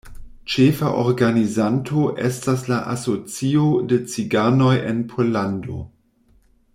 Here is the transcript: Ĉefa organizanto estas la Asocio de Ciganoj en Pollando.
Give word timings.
Ĉefa 0.51 0.87
organizanto 1.01 2.05
estas 2.29 2.63
la 2.73 2.79
Asocio 2.95 3.67
de 3.93 4.03
Ciganoj 4.15 4.75
en 4.93 5.07
Pollando. 5.13 5.81